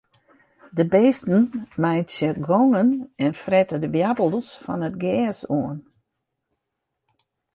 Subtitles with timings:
[0.71, 5.77] De bisten meitsje gongen en frette de woartels fan it gjers oan.